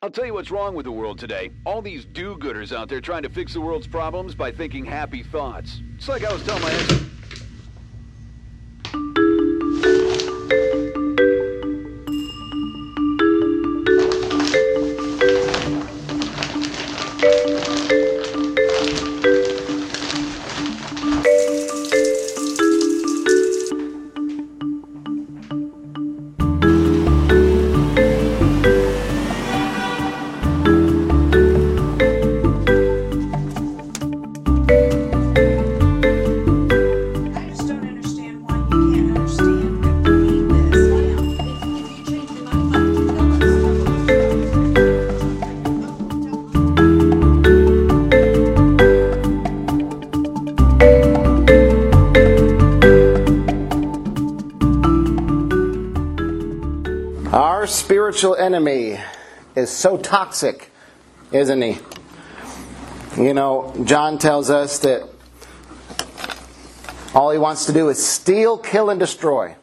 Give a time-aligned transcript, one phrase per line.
[0.00, 1.50] I'll tell you what's wrong with the world today.
[1.66, 5.24] All these do gooders out there trying to fix the world's problems by thinking happy
[5.24, 5.82] thoughts.
[5.96, 7.17] It's like I was telling my ex.
[58.18, 58.98] Spiritual enemy
[59.54, 60.72] is so toxic,
[61.30, 61.78] isn't he?
[63.16, 65.08] You know, John tells us that
[67.14, 69.54] all he wants to do is steal, kill, and destroy.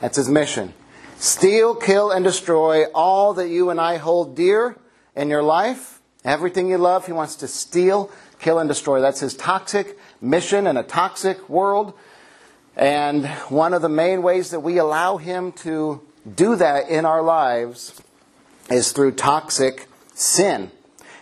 [0.00, 0.72] That's his mission.
[1.18, 4.78] Steal, kill, and destroy all that you and I hold dear
[5.14, 6.00] in your life.
[6.24, 9.02] Everything you love, he wants to steal, kill, and destroy.
[9.02, 11.92] That's his toxic mission in a toxic world.
[12.74, 17.22] And one of the main ways that we allow him to do that in our
[17.22, 18.00] lives
[18.70, 20.70] is through toxic sin.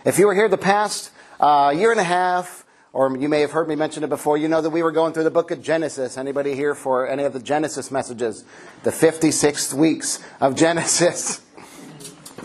[0.05, 3.51] If you were here the past uh, year and a half, or you may have
[3.51, 5.61] heard me mention it before, you know that we were going through the book of
[5.61, 6.17] Genesis.
[6.17, 8.43] Anybody here for any of the Genesis messages?
[8.83, 11.41] The 56 weeks of Genesis.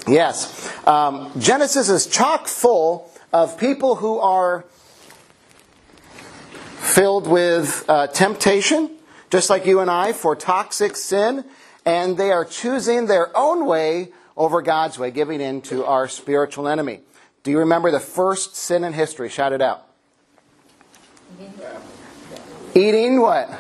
[0.06, 0.70] yes.
[0.86, 4.64] Um, Genesis is chock full of people who are
[6.83, 8.90] filled with uh, temptation,
[9.30, 11.44] just like you and I, for toxic sin,
[11.84, 16.69] and they are choosing their own way over God's way, giving in to our spiritual
[16.69, 17.00] enemy.
[17.42, 19.28] Do you remember the first sin in history?
[19.28, 19.86] Shout it out.
[22.74, 23.50] Eating what?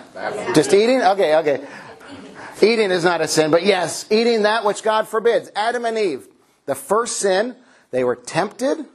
[0.54, 1.02] Just eating?
[1.02, 1.66] Okay, okay.
[2.62, 5.50] Eating is not a sin, but yes, eating that which God forbids.
[5.56, 6.28] Adam and Eve,
[6.66, 7.56] the first sin,
[7.90, 8.86] they were tempted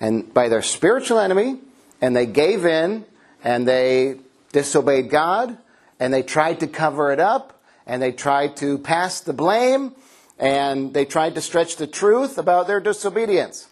[0.00, 1.58] and by their spiritual enemy,
[2.00, 3.04] and they gave in
[3.42, 4.18] and they
[4.52, 5.58] disobeyed God
[5.98, 9.94] and they tried to cover it up and they tried to pass the blame
[10.38, 13.68] and they tried to stretch the truth about their disobedience.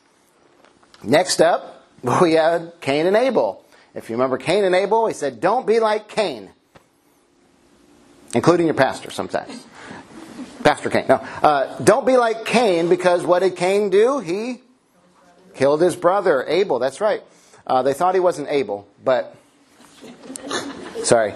[1.03, 1.85] Next up,
[2.23, 3.65] we had Cain and Abel.
[3.95, 6.51] If you remember Cain and Abel, he said, Don't be like Cain,
[8.35, 9.67] including your pastor sometimes.
[10.63, 11.07] Pastor Cain.
[11.09, 14.19] No, uh, don't be like Cain because what did Cain do?
[14.19, 14.61] He
[15.55, 16.79] killed his brother Abel.
[16.79, 17.23] That's right.
[17.67, 19.35] Uh, they thought he wasn't Abel, but
[21.03, 21.33] sorry.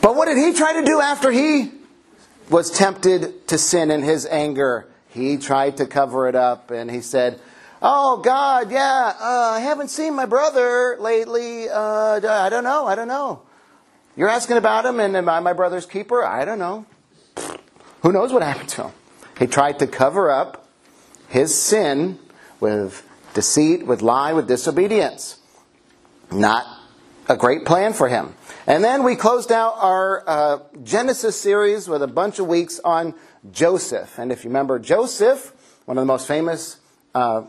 [0.00, 1.72] But what did he try to do after he
[2.48, 4.86] was tempted to sin in his anger?
[5.08, 7.40] He tried to cover it up and he said,
[7.82, 11.68] Oh, God, yeah, uh, I haven't seen my brother lately.
[11.68, 13.42] Uh, I don't know, I don't know.
[14.16, 16.24] You're asking about him and am I my brother's keeper?
[16.24, 16.86] I don't know.
[18.02, 18.92] Who knows what happened to him?
[19.38, 20.66] He tried to cover up
[21.28, 22.18] his sin
[22.60, 25.38] with deceit, with lie, with disobedience.
[26.30, 26.64] Not
[27.28, 28.34] a great plan for him.
[28.68, 33.14] And then we closed out our uh, Genesis series with a bunch of weeks on
[33.52, 34.18] Joseph.
[34.18, 35.52] And if you remember Joseph,
[35.84, 36.78] one of the most famous
[37.14, 37.44] uh,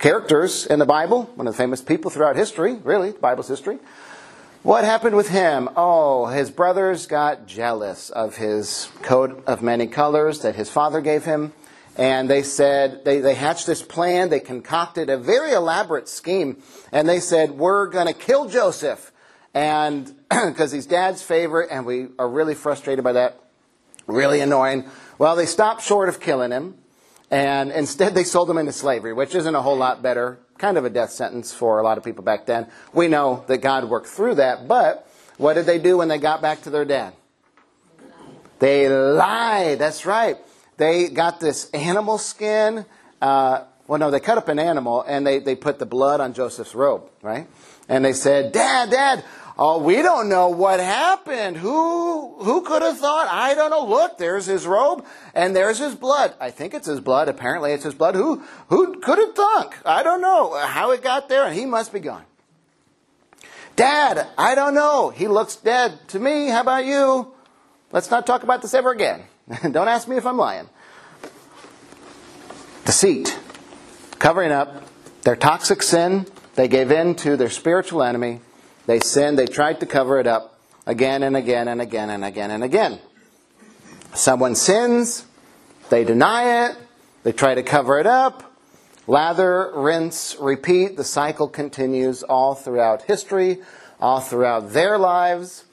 [0.00, 3.78] characters in the Bible, one of the famous people throughout history, really, the Bible's history.
[4.64, 5.68] What happened with him?
[5.76, 11.24] Oh, his brothers got jealous of his coat of many colors that his father gave
[11.24, 11.52] him.
[11.96, 14.30] And they said, they, they hatched this plan.
[14.30, 16.60] They concocted a very elaborate scheme.
[16.90, 19.12] And they said, we're going to kill Joseph.
[19.56, 23.40] And because he's dad's favorite, and we are really frustrated by that,
[24.06, 24.84] really annoying.
[25.18, 26.76] Well, they stopped short of killing him.
[27.30, 30.38] And instead, they sold him into slavery, which isn't a whole lot better.
[30.58, 32.66] Kind of a death sentence for a lot of people back then.
[32.92, 35.08] We know that God worked through that, but
[35.38, 37.14] what did they do when they got back to their dad?
[38.58, 39.78] They lied.
[39.78, 40.36] That's right.
[40.76, 42.84] They got this animal skin.
[43.22, 46.34] Uh, well, no, they cut up an animal and they, they put the blood on
[46.34, 47.46] Joseph's robe, right?
[47.88, 49.24] And they said, Dad, Dad,
[49.58, 51.56] oh, we don't know what happened.
[51.56, 53.28] Who, who could have thought?
[53.30, 53.86] I don't know.
[53.86, 55.04] Look, there's his robe
[55.34, 56.34] and there's his blood.
[56.40, 57.28] I think it's his blood.
[57.28, 58.14] Apparently it's his blood.
[58.14, 59.76] Who, who could have thunk?
[59.84, 62.24] I don't know how it got there and he must be gone.
[63.76, 65.10] Dad, I don't know.
[65.10, 66.48] He looks dead to me.
[66.48, 67.32] How about you?
[67.92, 69.24] Let's not talk about this ever again.
[69.70, 70.68] don't ask me if I'm lying.
[72.84, 73.38] Deceit,
[74.18, 74.82] covering up
[75.22, 76.26] their toxic sin.
[76.54, 78.40] They gave in to their spiritual enemy.
[78.86, 79.38] They sinned.
[79.38, 83.00] They tried to cover it up again and again and again and again and again.
[84.14, 85.26] Someone sins.
[85.90, 86.76] They deny it.
[87.22, 88.54] They try to cover it up.
[89.08, 90.96] Lather, rinse, repeat.
[90.96, 93.58] The cycle continues all throughout history,
[94.00, 95.64] all throughout their lives,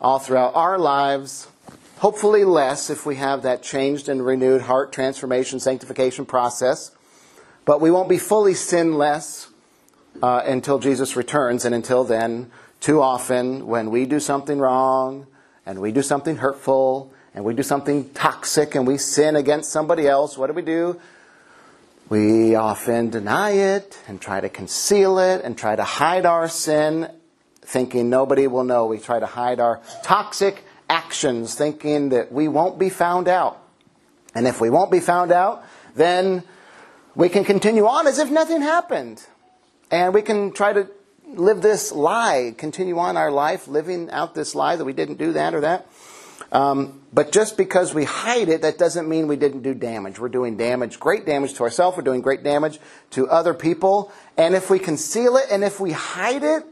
[0.00, 1.48] all throughout our lives.
[1.98, 6.90] Hopefully, less if we have that changed and renewed heart transformation, sanctification process.
[7.64, 9.48] But we won't be fully sinless
[10.22, 11.64] uh, until Jesus returns.
[11.64, 12.50] And until then,
[12.82, 15.28] too often, when we do something wrong
[15.64, 20.08] and we do something hurtful and we do something toxic and we sin against somebody
[20.08, 21.00] else, what do we do?
[22.08, 27.08] We often deny it and try to conceal it and try to hide our sin,
[27.62, 28.86] thinking nobody will know.
[28.86, 33.62] We try to hide our toxic actions, thinking that we won't be found out.
[34.34, 35.64] And if we won't be found out,
[35.94, 36.42] then
[37.14, 39.24] we can continue on as if nothing happened.
[39.90, 40.88] And we can try to
[41.34, 45.32] live this lie, continue on our life living out this lie that we didn't do
[45.32, 45.86] that or that.
[46.50, 50.18] Um, but just because we hide it, that doesn't mean we didn't do damage.
[50.18, 51.96] We're doing damage, great damage to ourselves.
[51.96, 52.78] We're doing great damage
[53.10, 54.12] to other people.
[54.36, 56.64] And if we conceal it and if we hide it,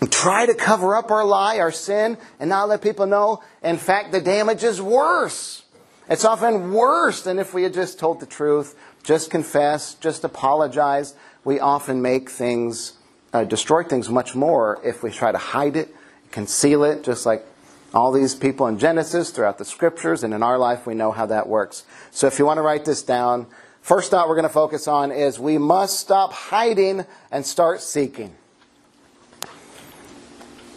[0.00, 3.76] and try to cover up our lie, our sin, and not let people know, in
[3.78, 5.62] fact, the damage is worse.
[6.08, 11.16] It's often worse than if we had just told the truth, just confessed, just apologized.
[11.44, 12.94] We often make things,
[13.34, 15.94] uh, destroy things much more if we try to hide it,
[16.30, 17.44] conceal it, just like
[17.92, 21.26] all these people in Genesis, throughout the scriptures, and in our life, we know how
[21.26, 21.84] that works.
[22.12, 23.46] So if you want to write this down,
[23.82, 28.34] first thought we're going to focus on is we must stop hiding and start seeking.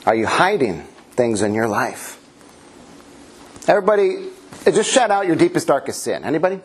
[0.05, 0.81] Are you hiding
[1.11, 2.19] things in your life?
[3.67, 4.29] Everybody,
[4.65, 6.23] just shout out your deepest, darkest sin.
[6.23, 6.59] Anybody?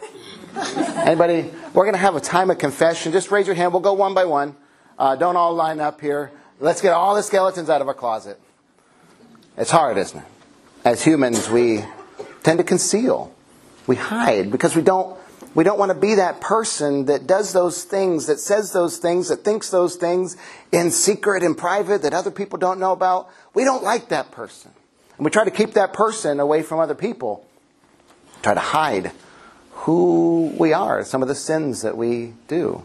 [0.97, 1.51] Anybody?
[1.75, 3.13] We're going to have a time of confession.
[3.13, 3.73] Just raise your hand.
[3.73, 4.57] We'll go one by one.
[5.03, 6.31] Uh, don't all line up here.
[6.61, 8.39] Let's get all the skeletons out of our closet.
[9.57, 10.25] It's hard, isn't it?
[10.85, 11.85] As humans, we
[12.45, 13.35] tend to conceal.
[13.89, 15.19] We hide because we don't
[15.57, 19.29] we don't want to be that person that does those things, that says those things,
[19.31, 20.37] that thinks those things
[20.71, 23.29] in secret and private that other people don't know about.
[23.55, 24.71] We don't like that person.
[25.17, 27.45] And we try to keep that person away from other people.
[28.43, 29.11] Try to hide
[29.73, 32.85] who we are, some of the sins that we do.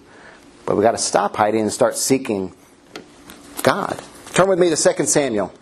[0.67, 2.53] But we've got to stop hiding and start seeking
[3.63, 4.03] God.
[4.33, 5.53] Turn with me to 2 Samuel.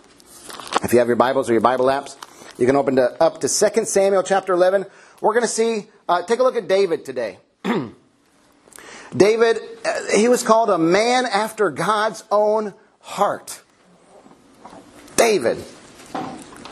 [0.82, 2.16] If you have your Bibles or your Bible apps,
[2.58, 4.84] you can open to, up to 2 Samuel chapter 11.
[5.20, 7.38] We're going to see, uh, take a look at David today.
[9.16, 13.62] David, uh, he was called a man after God's own heart.
[15.14, 15.62] David,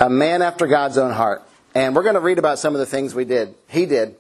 [0.00, 1.46] a man after God's own heart.
[1.72, 4.16] And we're going to read about some of the things we did, he did.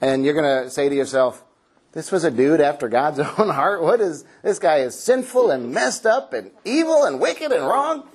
[0.00, 1.44] And you're going to say to yourself,
[1.92, 3.82] this was a dude after God's own heart?
[3.82, 8.06] What is, this guy is sinful and messed up and evil and wicked and wrong.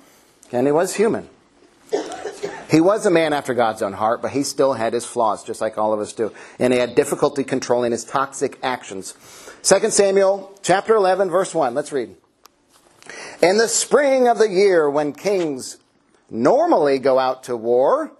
[0.52, 1.28] And he was human.
[2.70, 5.60] He was a man after God's own heart, but he still had his flaws, just
[5.60, 6.32] like all of us do.
[6.58, 9.14] And he had difficulty controlling his toxic actions.
[9.62, 11.74] 2 Samuel chapter 11, verse 1.
[11.74, 12.16] Let's read.
[13.40, 15.78] In the spring of the year, when kings
[16.28, 18.15] normally go out to war,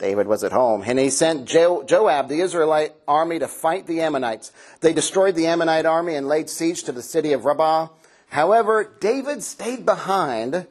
[0.00, 4.00] David was at home, and he sent jo- Joab, the Israelite army, to fight the
[4.00, 4.50] Ammonites.
[4.80, 7.88] They destroyed the Ammonite army and laid siege to the city of Rabbah.
[8.30, 10.66] However, David stayed behind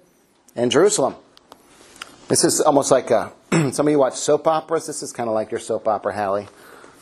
[0.56, 1.16] in Jerusalem.
[2.28, 4.88] This is almost like uh, a, some of you watch soap operas.
[4.88, 6.48] This is kind of like your soap opera, Hallie,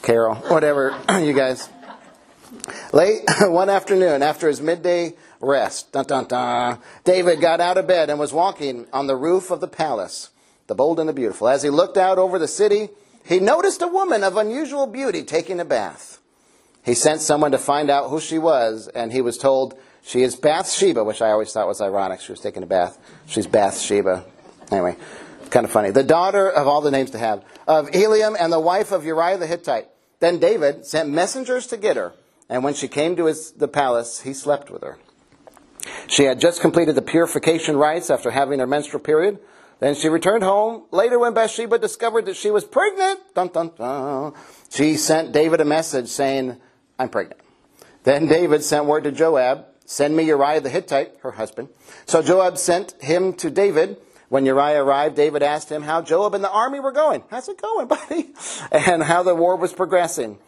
[0.01, 1.69] Carol, whatever, you guys.
[2.91, 8.09] Late one afternoon, after his midday rest, dun, dun, dun, David got out of bed
[8.09, 10.29] and was walking on the roof of the palace,
[10.67, 11.47] the bold and the beautiful.
[11.47, 12.89] As he looked out over the city,
[13.25, 16.19] he noticed a woman of unusual beauty taking a bath.
[16.83, 20.37] He sent someone to find out who she was, and he was told she is
[20.37, 22.21] Bathsheba, which I always thought was ironic.
[22.21, 22.97] She was taking a bath.
[23.25, 24.23] She's Bathsheba.
[24.71, 24.95] Anyway,
[25.49, 25.91] kind of funny.
[25.91, 29.37] The daughter of all the names to have, of Eliam and the wife of Uriah
[29.37, 29.87] the Hittite.
[30.19, 32.13] Then David sent messengers to get her,
[32.49, 34.97] and when she came to his, the palace, he slept with her.
[36.07, 39.39] She had just completed the purification rites after having her menstrual period.
[39.79, 40.85] Then she returned home.
[40.91, 44.33] Later, when Bathsheba discovered that she was pregnant, dun, dun, dun,
[44.69, 46.57] she sent David a message saying,
[46.97, 47.41] I'm pregnant.
[48.03, 51.69] Then David sent word to Joab, Send me Uriah the Hittite, her husband.
[52.05, 53.95] So Joab sent him to David.
[54.27, 57.23] When Uriah arrived, David asked him how Joab and the army were going.
[57.29, 58.33] How's it going, buddy?
[58.69, 60.39] And how the war was progressing.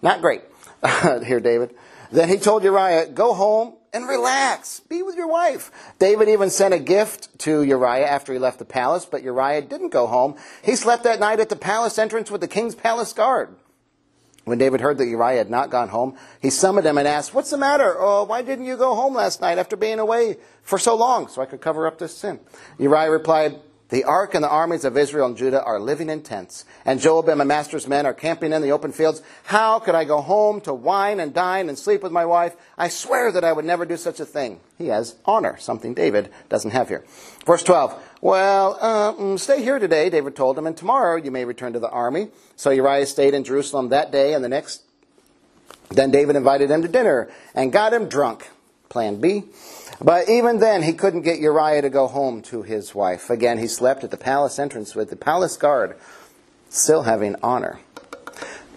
[0.00, 0.40] Not great,
[1.26, 1.74] here, David.
[2.10, 4.80] Then he told Uriah, Go home and relax.
[4.80, 5.70] Be with your wife.
[5.98, 9.90] David even sent a gift to Uriah after he left the palace, but Uriah didn't
[9.90, 10.36] go home.
[10.62, 13.54] He slept that night at the palace entrance with the king's palace guard.
[14.44, 17.50] When David heard that Uriah had not gone home, he summoned him and asked, What's
[17.50, 17.94] the matter?
[17.98, 21.42] Oh, why didn't you go home last night after being away for so long so
[21.42, 22.40] I could cover up this sin?
[22.78, 26.66] Uriah replied, The ark and the armies of Israel and Judah are living in tents,
[26.84, 29.22] and Joab and my master's men are camping in the open fields.
[29.44, 32.54] How could I go home to wine and dine and sleep with my wife?
[32.76, 34.60] I swear that I would never do such a thing.
[34.76, 37.04] He has honor, something David doesn't have here.
[37.46, 37.98] Verse 12.
[38.20, 41.88] Well, um, stay here today, David told him, and tomorrow you may return to the
[41.88, 42.28] army.
[42.56, 44.82] So Uriah stayed in Jerusalem that day and the next.
[45.90, 48.48] Then David invited him to dinner and got him drunk.
[48.88, 49.44] Plan B.
[50.00, 53.30] But even then, he couldn't get Uriah to go home to his wife.
[53.30, 55.96] Again, he slept at the palace entrance with the palace guard,
[56.68, 57.80] still having honor.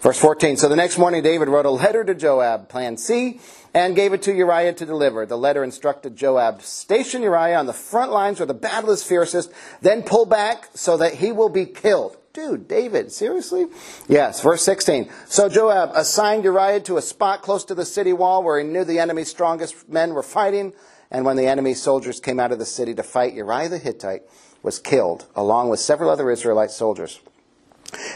[0.01, 3.40] Verse 14 So the next morning, David wrote a letter to Joab, plan C,
[3.74, 5.28] and gave it to Uriah to deliver.
[5.28, 9.51] The letter instructed Joab station Uriah on the front lines where the battle is fiercest,
[9.82, 12.18] then pull back so that he will be killed.
[12.34, 13.68] Dude, David, seriously?
[14.08, 15.10] Yes, verse 16.
[15.28, 18.86] So Joab assigned Uriah to a spot close to the city wall where he knew
[18.86, 20.74] the enemy's strongest men were fighting.
[21.12, 24.24] And when the enemy's soldiers came out of the city to fight, Uriah the Hittite
[24.63, 27.20] was killed, along with several other Israelite soldiers.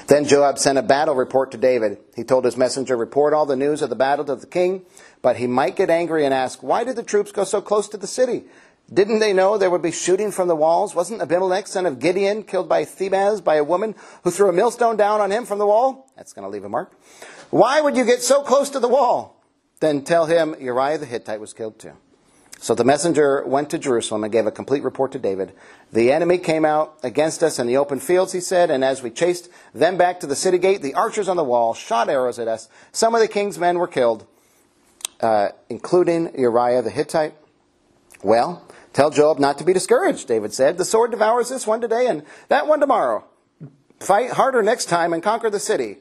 [0.08, 1.98] Then Joab sent a battle report to David.
[2.16, 4.86] He told his messenger, Report all the news of the battle to the king.
[5.22, 7.98] But he might get angry and ask, Why did the troops go so close to
[7.98, 8.46] the city?
[8.94, 10.94] Didn't they know there would be shooting from the walls?
[10.94, 14.96] Wasn't Abimelech, son of Gideon, killed by Thebez by a woman who threw a millstone
[14.96, 16.12] down on him from the wall?
[16.16, 16.94] That's going to leave a mark.
[17.50, 19.44] Why would you get so close to the wall?
[19.80, 21.94] Then tell him Uriah the Hittite was killed too.
[22.60, 25.52] So the messenger went to Jerusalem and gave a complete report to David.
[25.92, 29.10] The enemy came out against us in the open fields, he said, and as we
[29.10, 32.48] chased them back to the city gate, the archers on the wall shot arrows at
[32.48, 32.70] us.
[32.92, 34.26] Some of the king's men were killed,
[35.22, 37.36] uh, including Uriah the Hittite.
[38.24, 40.78] Well, tell Joab not to be discouraged, David said.
[40.78, 43.26] The sword devours this one today and that one tomorrow.
[44.00, 45.98] Fight harder next time and conquer the city.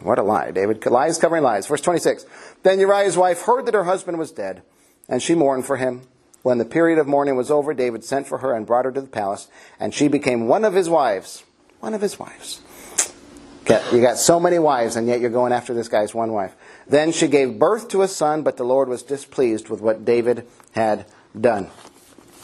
[0.00, 0.84] What a lie, David.
[0.84, 1.66] Lies covering lies.
[1.66, 2.26] Verse 26.
[2.62, 4.62] Then Uriah's wife heard that her husband was dead
[5.08, 6.02] and she mourned for him.
[6.42, 9.00] When the period of mourning was over, David sent for her and brought her to
[9.00, 9.48] the palace,
[9.80, 11.42] and she became one of his wives.
[11.80, 12.62] One of his wives.
[13.92, 16.54] You got so many wives, and yet you're going after this guy's one wife.
[16.86, 20.46] Then she gave birth to a son, but the Lord was displeased with what David
[20.72, 21.06] had
[21.38, 21.68] done.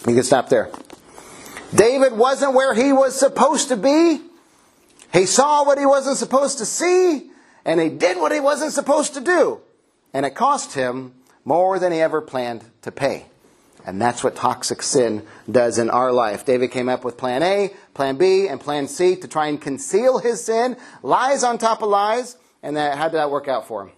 [0.09, 0.71] You can stop there.
[1.73, 4.21] David wasn't where he was supposed to be.
[5.12, 7.31] He saw what he wasn't supposed to see,
[7.64, 9.61] and he did what he wasn't supposed to do.
[10.12, 13.26] And it cost him more than he ever planned to pay.
[13.84, 16.46] And that's what toxic sin does in our life.
[16.46, 20.18] David came up with plan A, plan B, and plan C to try and conceal
[20.18, 23.82] his sin, lies on top of lies, and that, how did that work out for
[23.82, 23.92] him?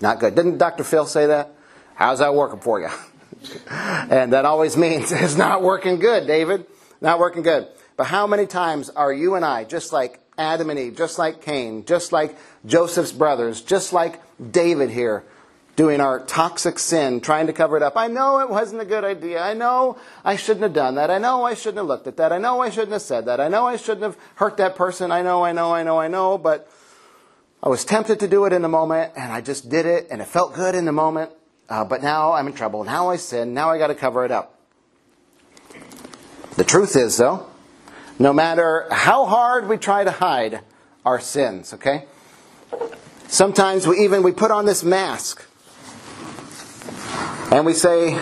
[0.00, 0.34] Not good.
[0.34, 0.82] Didn't Dr.
[0.82, 1.54] Phil say that?
[1.94, 2.88] How's that working for you?
[3.70, 6.66] and that always means it's not working good, David.
[7.00, 7.68] Not working good.
[7.96, 11.42] But how many times are you and I, just like Adam and Eve, just like
[11.42, 14.20] Cain, just like Joseph's brothers, just like
[14.50, 15.24] David here,
[15.74, 17.96] doing our toxic sin, trying to cover it up.
[17.96, 19.40] I know it wasn't a good idea.
[19.40, 21.10] I know I shouldn't have done that.
[21.10, 22.32] I know I shouldn't have looked at that.
[22.32, 23.40] I know I shouldn't have said that.
[23.40, 25.10] I know I shouldn't have hurt that person.
[25.10, 26.68] I know, I know, I know, I know, but
[27.62, 30.20] I was tempted to do it in the moment and I just did it and
[30.20, 31.30] it felt good in the moment.
[31.68, 32.84] Uh, but now I'm in trouble.
[32.84, 33.54] Now I sin.
[33.54, 34.58] Now I got to cover it up.
[36.56, 37.46] The truth is, though,
[38.18, 40.60] no matter how hard we try to hide
[41.06, 42.04] our sins, okay?
[43.28, 45.46] Sometimes we even we put on this mask
[47.52, 48.18] and we say,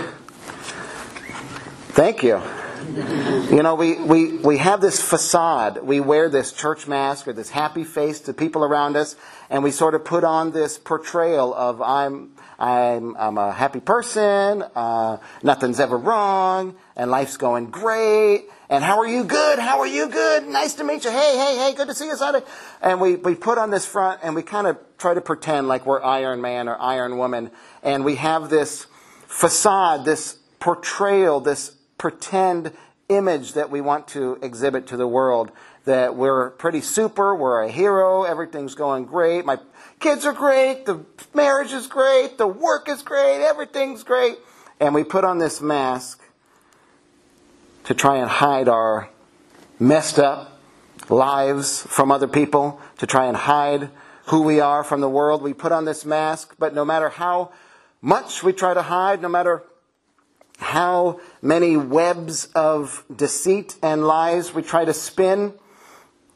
[1.92, 2.40] Thank you.
[2.90, 5.78] You know, we, we, we have this facade.
[5.82, 9.14] We wear this church mask or this happy face to people around us,
[9.48, 14.64] and we sort of put on this portrayal of I'm, I'm, I'm a happy person,
[14.74, 19.22] uh, nothing's ever wrong, and life's going great, and how are you?
[19.22, 19.60] Good.
[19.60, 20.08] How are you?
[20.08, 20.48] Good.
[20.48, 21.10] Nice to meet you.
[21.10, 22.44] Hey, hey, hey, good to see you, Sunday.
[22.82, 25.86] And we, we put on this front, and we kind of try to pretend like
[25.86, 27.52] we're Iron Man or Iron Woman,
[27.84, 28.86] and we have this
[29.28, 32.72] facade, this portrayal, this pretend
[33.10, 35.52] image that we want to exhibit to the world
[35.84, 39.58] that we're pretty super, we're a hero, everything's going great, my
[39.98, 41.04] kids are great, the
[41.34, 44.38] marriage is great, the work is great, everything's great.
[44.80, 46.22] And we put on this mask
[47.84, 49.10] to try and hide our
[49.78, 50.58] messed up
[51.10, 53.90] lives from other people, to try and hide
[54.28, 55.42] who we are from the world.
[55.42, 57.52] We put on this mask, but no matter how
[58.00, 59.64] much we try to hide, no matter
[60.60, 65.54] how many webs of deceit and lies we try to spin,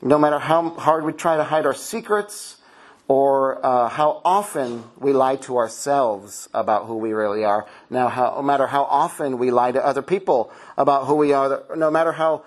[0.02, 2.57] no matter how hard we try to hide our secrets,
[3.07, 7.66] or uh, how often we lie to ourselves about who we really are.
[7.90, 11.64] Now, how, no matter how often we lie to other people about who we are,
[11.76, 12.45] no matter how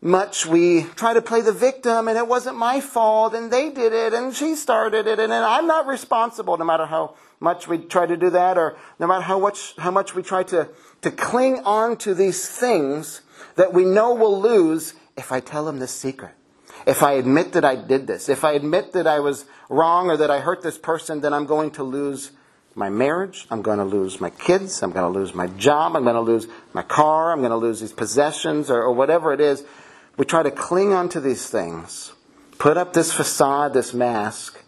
[0.00, 3.92] much we try to play the victim and it wasn't my fault and they did
[3.92, 7.78] it and she started it and, and I'm not responsible no matter how much we
[7.78, 10.68] try to do that or no matter how much, how much we try to,
[11.02, 13.22] to cling on to these things
[13.56, 16.32] that we know we'll lose if I tell them this secret.
[16.86, 20.16] If I admit that I did this, if I admit that I was wrong or
[20.16, 22.30] that I hurt this person, then I'm going to lose
[22.74, 23.46] my marriage.
[23.50, 24.82] I'm going to lose my kids.
[24.82, 25.96] I'm going to lose my job.
[25.96, 27.32] I'm going to lose my car.
[27.32, 29.64] I'm going to lose these possessions or, or whatever it is.
[30.18, 32.12] We try to cling onto these things,
[32.58, 34.62] put up this facade, this mask,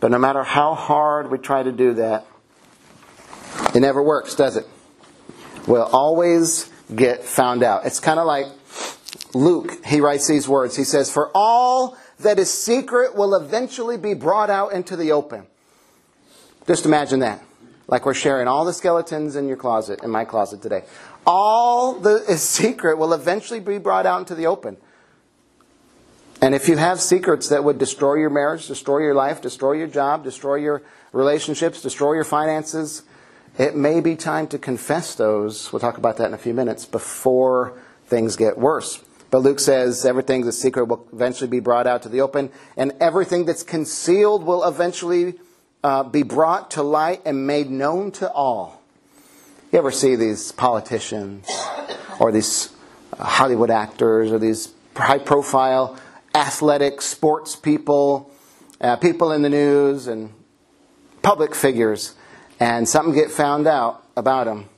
[0.00, 2.26] but no matter how hard we try to do that,
[3.74, 4.66] it never works, does it?
[5.66, 7.84] We'll always get found out.
[7.84, 8.46] It's kind of like
[9.34, 10.74] Luke, he writes these words.
[10.74, 15.46] He says, For all that is secret will eventually be brought out into the open.
[16.66, 17.42] Just imagine that.
[17.88, 20.84] Like we're sharing all the skeletons in your closet, in my closet today.
[21.28, 24.78] All is secret will eventually be brought out into the open.
[26.40, 29.88] And if you have secrets that would destroy your marriage, destroy your life, destroy your
[29.88, 30.82] job, destroy your
[31.12, 33.02] relationships, destroy your finances,
[33.58, 35.72] it may be time to confess those.
[35.72, 39.02] We'll talk about that in a few minutes before things get worse.
[39.30, 42.92] But Luke says everything that's secret will eventually be brought out to the open, and
[43.00, 45.34] everything that's concealed will eventually
[45.82, 48.77] uh, be brought to light and made known to all.
[49.70, 51.46] You ever see these politicians
[52.18, 52.72] or these
[53.18, 55.98] Hollywood actors or these high profile
[56.34, 58.30] athletic sports people,
[58.80, 60.32] uh, people in the news, and
[61.20, 62.14] public figures,
[62.58, 64.70] and something get found out about them,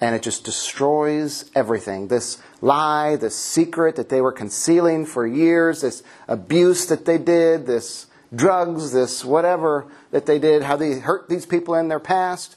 [0.00, 2.08] and it just destroys everything.
[2.08, 7.66] This lie, this secret that they were concealing for years, this abuse that they did,
[7.66, 12.56] this drugs, this whatever that they did, how they hurt these people in their past.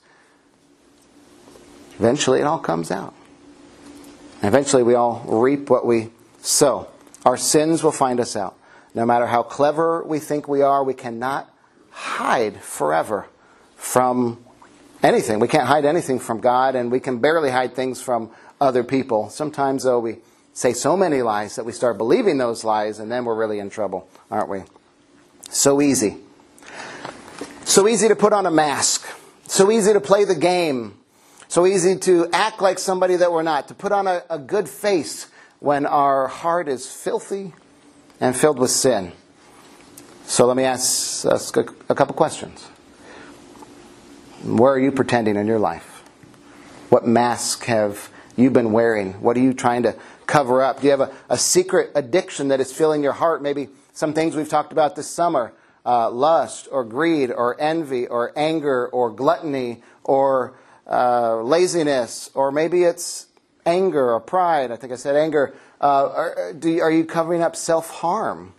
[1.99, 3.13] Eventually, it all comes out.
[4.41, 6.09] Eventually, we all reap what we
[6.41, 6.87] sow.
[7.25, 8.57] Our sins will find us out.
[8.93, 11.51] No matter how clever we think we are, we cannot
[11.89, 13.27] hide forever
[13.75, 14.43] from
[15.01, 15.39] anything.
[15.39, 19.29] We can't hide anything from God, and we can barely hide things from other people.
[19.29, 20.17] Sometimes, though, we
[20.53, 23.69] say so many lies that we start believing those lies, and then we're really in
[23.69, 24.63] trouble, aren't we?
[25.49, 26.17] So easy.
[27.63, 29.07] So easy to put on a mask.
[29.47, 30.97] So easy to play the game.
[31.55, 33.69] So easy to act like somebody that we're not.
[33.69, 35.27] To put on a, a good face
[35.61, 37.53] when our heart is filthy
[38.19, 39.13] and filled with sin.
[40.25, 42.61] So let me ask, ask a, a couple questions.
[44.43, 46.03] Where are you pretending in your life?
[46.89, 49.13] What mask have you been wearing?
[49.21, 49.95] What are you trying to
[50.27, 50.81] cover up?
[50.81, 53.41] Do you have a, a secret addiction that is filling your heart?
[53.41, 55.53] Maybe some things we've talked about this summer
[55.85, 60.57] uh, lust or greed or envy or anger or gluttony or
[60.89, 63.27] uh, laziness, or maybe it's
[63.65, 64.71] anger or pride.
[64.71, 65.53] I think I said anger.
[65.81, 68.53] Uh, are, do, are, you covering up self harm?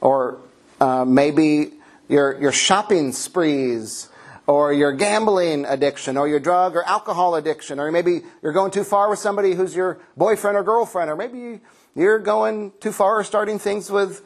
[0.00, 0.38] Or
[0.80, 1.72] uh, maybe
[2.08, 4.08] your, your shopping sprees,
[4.46, 8.84] or your gambling addiction, or your drug or alcohol addiction, or maybe you're going too
[8.84, 11.60] far with somebody who's your boyfriend or girlfriend, or maybe
[11.94, 14.24] you're going too far starting things with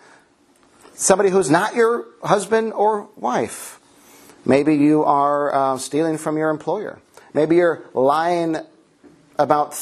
[0.95, 3.81] somebody who's not your husband or wife.
[4.45, 7.01] Maybe you are uh, stealing from your employer.
[7.35, 8.59] Maybe you're lying
[9.39, 9.79] about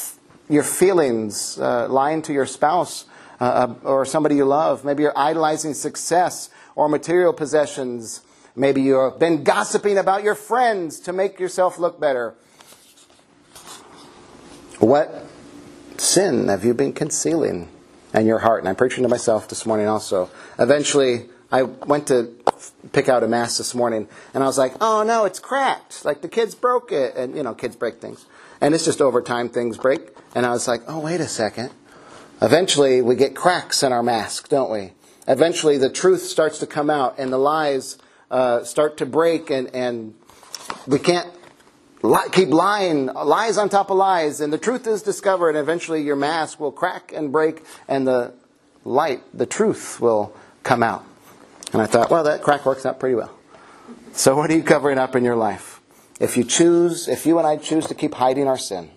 [0.49, 3.05] your feelings, uh, lying to your spouse
[3.39, 4.85] uh, uh, or somebody you love.
[4.85, 8.21] Maybe you're idolizing success or material possessions.
[8.55, 12.35] Maybe you've been gossiping about your friends to make yourself look better.
[14.79, 15.25] What
[15.97, 17.69] sin have you been concealing
[18.13, 18.59] in your heart?
[18.59, 20.29] And I'm preaching to myself this morning also.
[20.57, 22.33] Eventually, I went to
[22.91, 26.05] pick out a mask this morning, and I was like, "Oh no, it's cracked!
[26.05, 28.25] Like the kids broke it." And you know, kids break things,
[28.59, 30.15] and it's just over time things break.
[30.35, 31.71] And I was like, "Oh wait a second.
[32.41, 34.93] Eventually, we get cracks in our mask, don't we?
[35.27, 37.97] Eventually, the truth starts to come out, and the lies
[38.29, 40.13] uh, start to break, and and
[40.87, 41.29] we can't."
[42.03, 46.01] Li- keep lying, lies on top of lies, and the truth is discovered, and eventually
[46.01, 48.33] your mask will crack and break, and the
[48.83, 51.05] light, the truth, will come out.
[51.73, 53.31] And I thought, well, that crack works out pretty well.
[54.13, 55.79] So, what are you covering up in your life?
[56.19, 58.91] If you choose, if you and I choose to keep hiding our sin,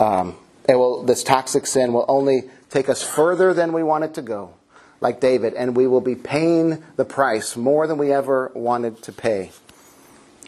[0.00, 0.36] um,
[0.68, 4.22] it will, this toxic sin will only take us further than we want it to
[4.22, 4.54] go,
[5.00, 9.12] like David, and we will be paying the price more than we ever wanted to
[9.12, 9.50] pay,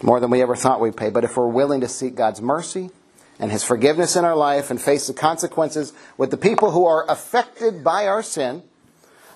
[0.02, 1.10] more than we ever thought we'd pay.
[1.10, 2.90] But if we're willing to seek God's mercy
[3.38, 7.08] and His forgiveness in our life and face the consequences with the people who are
[7.10, 8.62] affected by our sin,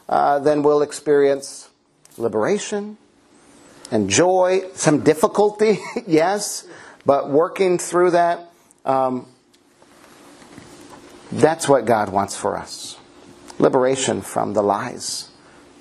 [0.09, 1.67] uh, then we'll experience
[2.18, 2.96] liberation
[3.90, 6.66] and joy, some difficulty, yes,
[7.07, 8.50] but working through that,
[8.85, 9.26] um,
[11.33, 12.96] that's what God wants for us.
[13.59, 15.31] liberation from the lies,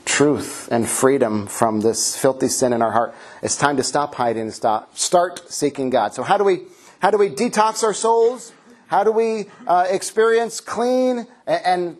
[0.03, 3.13] truth, and freedom from this filthy sin in our heart.
[3.43, 6.13] It's time to stop hiding and stop, start seeking God.
[6.13, 6.63] So how do we,
[6.99, 8.51] how do we detox our souls?
[8.87, 11.97] How do we uh, experience clean and, and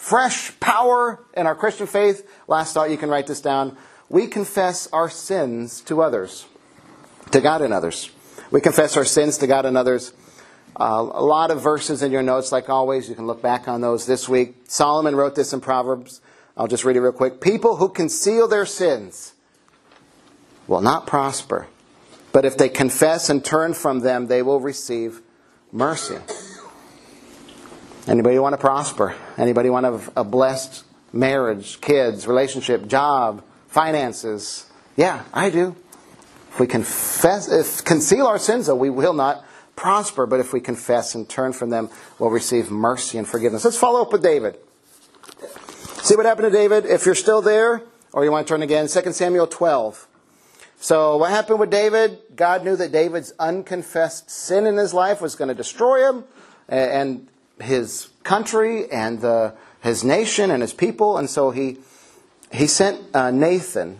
[0.00, 2.26] fresh power in our Christian faith?
[2.48, 3.76] Last thought, you can write this down.
[4.08, 6.46] We confess our sins to others,
[7.32, 8.10] to God and others.
[8.50, 10.12] We confess our sins to God and others.
[10.74, 13.10] Uh, a lot of verses in your notes, like always.
[13.10, 14.56] You can look back on those this week.
[14.68, 16.22] Solomon wrote this in Proverbs.
[16.56, 17.40] I'll just read it real quick.
[17.40, 19.34] People who conceal their sins
[20.66, 21.66] will not prosper,
[22.32, 25.20] but if they confess and turn from them, they will receive
[25.70, 26.16] mercy.
[28.10, 29.14] Anybody want to prosper?
[29.38, 34.68] Anybody want a, a blessed marriage, kids, relationship, job, finances?
[34.96, 35.76] Yeah, I do.
[36.48, 39.44] If we confess, if conceal our sins, though, we will not
[39.76, 40.26] prosper.
[40.26, 43.64] But if we confess and turn from them, we'll receive mercy and forgiveness.
[43.64, 44.58] Let's follow up with David.
[46.02, 46.86] See what happened to David?
[46.86, 50.08] If you're still there, or you want to turn again, 2 Samuel 12.
[50.80, 52.18] So what happened with David?
[52.34, 56.24] God knew that David's unconfessed sin in his life was going to destroy him
[56.66, 57.28] and
[57.62, 61.16] his country and the, his nation and his people.
[61.16, 61.78] And so he,
[62.52, 63.98] he sent uh, Nathan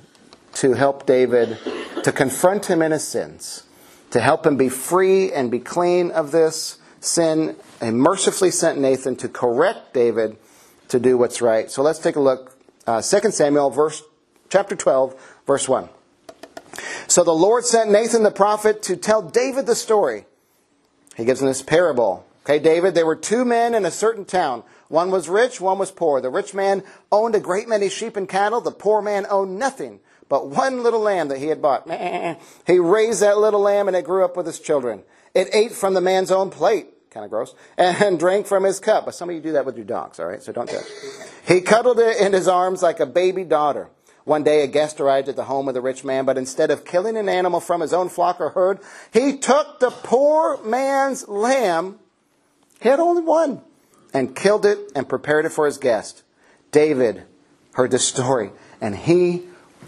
[0.55, 1.59] to help David
[2.03, 3.65] to confront him in his sins,
[4.11, 7.57] to help him be free and be clean of this sin.
[7.81, 10.37] He mercifully sent Nathan to correct David
[10.89, 11.71] to do what's right.
[11.71, 12.57] So let's take a look.
[12.87, 14.03] Uh, 2 Samuel, verse,
[14.49, 15.89] chapter 12, verse 1.
[17.07, 20.27] So the Lord sent Nathan the prophet to tell David the story.
[21.17, 22.27] He gives him this parable.
[22.45, 24.63] Okay, David, there were two men in a certain town.
[24.89, 26.21] One was rich, one was poor.
[26.21, 28.61] The rich man owned a great many sheep and cattle.
[28.61, 30.01] The poor man owned nothing
[30.31, 31.87] but one little lamb that he had bought.
[32.67, 35.03] He raised that little lamb and it grew up with his children.
[35.35, 36.87] It ate from the man's own plate.
[37.11, 37.55] Kind of gross.
[37.77, 39.05] And drank from his cup.
[39.05, 40.43] But some of you do that with your dogs, all right?
[40.43, 40.87] So don't do it.
[41.47, 43.91] He cuddled it in his arms like a baby daughter.
[44.25, 46.85] One day a guest arrived at the home of the rich man, but instead of
[46.85, 48.79] killing an animal from his own flock or herd,
[49.13, 51.99] he took the poor man's lamb,
[52.81, 53.61] he had only one,
[54.13, 56.23] and killed it and prepared it for his guest.
[56.73, 57.25] David
[57.75, 59.45] heard the story, and he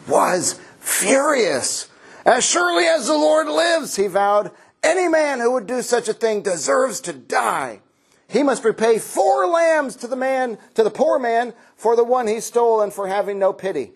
[0.07, 1.89] was furious.
[2.25, 4.51] As surely as the Lord lives, he vowed,
[4.83, 7.81] any man who would do such a thing deserves to die.
[8.29, 12.27] He must repay four lambs to the man, to the poor man, for the one
[12.27, 13.93] he stole and for having no pity.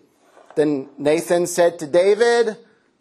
[0.55, 2.57] Then Nathan said to David,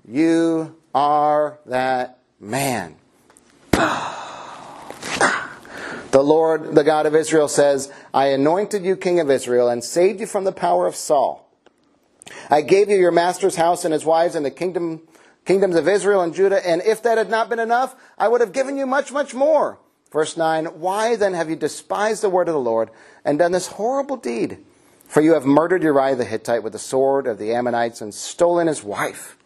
[0.07, 2.97] You are that man.
[6.17, 10.19] The Lord, the God of Israel says, I anointed you king of Israel and saved
[10.19, 11.47] you from the power of Saul.
[12.49, 15.03] I gave you your master's house and his wives and the kingdom,
[15.45, 18.55] kingdoms of Israel and Judah, and if that had not been enough, I would have
[18.55, 19.79] given you much, much more.
[20.11, 22.89] Verse 9, why then have you despised the word of the Lord
[23.23, 24.65] and done this horrible deed?
[25.07, 28.69] For you have murdered Uriah the Hittite with the sword of the Ammonites and stolen
[28.69, 29.37] his wife.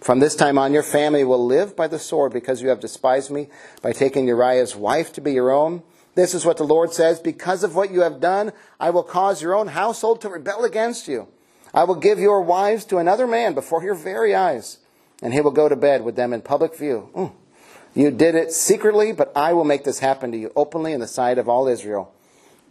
[0.00, 3.30] From this time on, your family will live by the sword because you have despised
[3.30, 3.50] me
[3.82, 5.84] by taking Uriah's wife to be your own.
[6.14, 9.42] This is what the Lord says Because of what you have done, I will cause
[9.42, 11.28] your own household to rebel against you.
[11.72, 14.78] I will give your wives to another man before your very eyes,
[15.22, 17.10] and he will go to bed with them in public view.
[17.14, 17.32] Mm.
[17.94, 21.06] You did it secretly, but I will make this happen to you openly in the
[21.06, 22.12] sight of all Israel.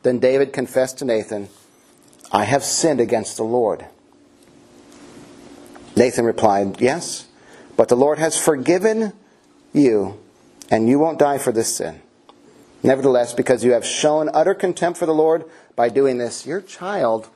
[0.04, 1.50] Then David confessed to Nathan,
[2.32, 3.86] I have sinned against the Lord.
[5.96, 7.28] Nathan replied, Yes,
[7.76, 9.14] but the Lord has forgiven
[9.74, 10.20] you,
[10.70, 12.02] and you won't die for this sin.
[12.88, 15.44] Nevertheless, because you have shown utter contempt for the Lord
[15.76, 17.28] by doing this, your child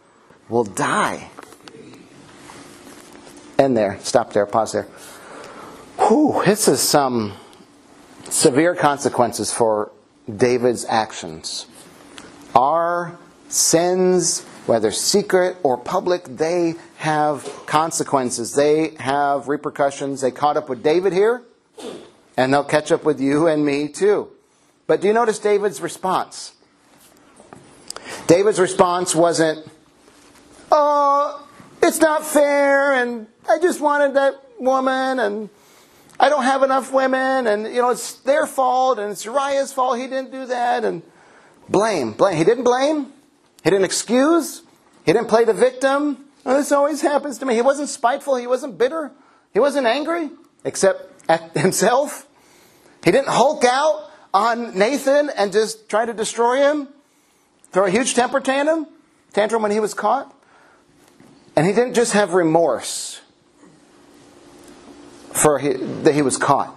[0.47, 1.29] will die.
[3.59, 3.99] End there.
[3.99, 4.45] Stop there.
[4.45, 4.87] Pause there.
[6.07, 7.33] Whew, this is some
[8.29, 9.91] severe consequences for
[10.33, 11.65] David's actions.
[12.55, 13.17] Our
[13.49, 18.55] sins, whether secret or public, they have consequences.
[18.55, 20.21] They have repercussions.
[20.21, 21.43] They caught up with David here,
[22.37, 24.31] and they'll catch up with you and me too.
[24.91, 26.53] But do you notice David's response?
[28.27, 29.65] David's response wasn't,
[30.69, 31.47] oh,
[31.81, 35.49] it's not fair, and I just wanted that woman, and
[36.19, 39.97] I don't have enough women, and you know it's their fault, and it's Uriah's fault.
[39.97, 41.03] He didn't do that, and
[41.69, 42.35] blame, blame.
[42.35, 43.13] He didn't blame.
[43.63, 44.61] He didn't excuse.
[45.05, 46.25] He didn't play the victim.
[46.45, 47.55] Oh, this always happens to me.
[47.55, 48.35] He wasn't spiteful.
[48.35, 49.13] He wasn't bitter.
[49.53, 50.31] He wasn't angry,
[50.65, 52.27] except at himself.
[53.05, 56.87] He didn't hulk out on Nathan and just try to destroy him,
[57.71, 58.87] throw a huge temper tantrum,
[59.33, 60.33] tantrum when he was caught.
[61.55, 63.21] And he didn't just have remorse
[65.33, 66.75] for he, that he was caught.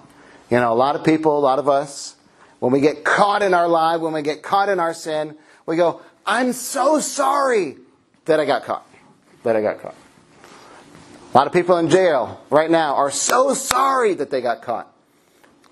[0.50, 2.16] You know, a lot of people, a lot of us,
[2.58, 5.36] when we get caught in our lie, when we get caught in our sin,
[5.66, 7.76] we go, I'm so sorry
[8.24, 8.86] that I got caught.
[9.42, 9.94] That I got caught.
[11.32, 14.90] A lot of people in jail right now are so sorry that they got caught.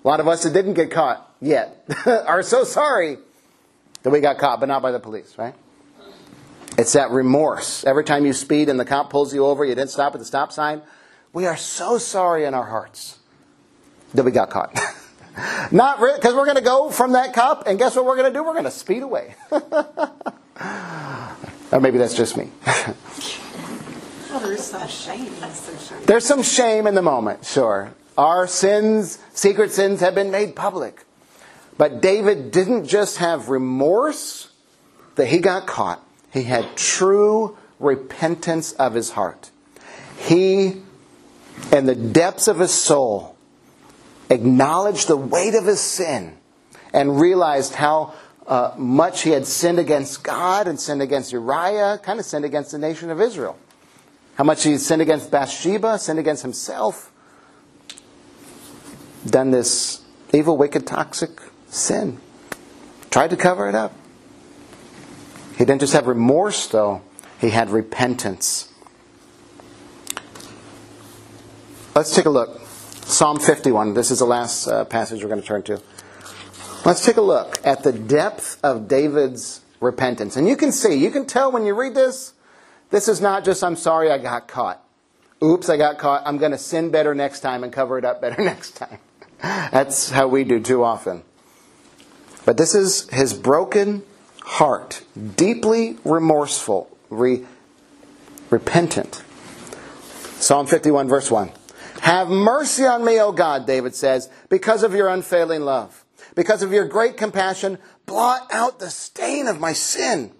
[0.03, 3.17] A lot of us that didn't get caught yet are so sorry
[4.03, 5.55] that we got caught, but not by the police, right?
[6.77, 7.83] It's that remorse.
[7.83, 10.25] Every time you speed and the cop pulls you over, you didn't stop at the
[10.25, 10.81] stop sign.
[11.31, 13.19] We are so sorry in our hearts
[14.13, 14.77] that we got caught.
[15.71, 18.37] Not because we're going to go from that cop, and guess what we're going to
[18.37, 18.43] do?
[18.43, 19.35] We're going to speed away.
[19.51, 22.49] or maybe that's just me.
[22.65, 22.95] Oh,
[24.31, 25.31] well, there is some shame.
[26.05, 27.93] There's some shame in the moment, sure.
[28.17, 31.05] Our sins, secret sins, have been made public.
[31.77, 34.49] But David didn't just have remorse
[35.15, 39.51] that he got caught, he had true repentance of his heart.
[40.17, 40.81] He,
[41.71, 43.35] in the depths of his soul,
[44.29, 46.37] acknowledged the weight of his sin
[46.93, 48.13] and realized how
[48.47, 52.71] uh, much he had sinned against God and sinned against Uriah, kind of sinned against
[52.71, 53.57] the nation of Israel.
[54.35, 57.11] How much he sinned against Bathsheba, sinned against himself,
[59.25, 60.01] done this
[60.33, 61.39] evil, wicked, toxic
[61.73, 62.19] sin.
[63.09, 63.93] Tried to cover it up.
[65.57, 67.01] He didn't just have remorse, though,
[67.39, 68.73] he had repentance.
[71.95, 72.59] Let's take a look.
[73.05, 73.93] Psalm 51.
[73.93, 75.81] This is the last uh, passage we're going to turn to.
[76.85, 80.35] Let's take a look at the depth of David's repentance.
[80.35, 82.33] And you can see, you can tell when you read this,
[82.89, 84.83] this is not just, I'm sorry I got caught.
[85.43, 86.23] Oops, I got caught.
[86.25, 88.97] I'm going to sin better next time and cover it up better next time.
[89.41, 91.23] That's how we do too often.
[92.45, 94.03] But this is his broken
[94.41, 95.03] heart,
[95.35, 97.45] deeply remorseful, re-
[98.49, 99.23] repentant.
[100.39, 101.51] Psalm 51, verse 1.
[102.01, 106.03] Have mercy on me, O God, David says, because of your unfailing love.
[106.35, 110.31] Because of your great compassion, blot out the stain of my sin.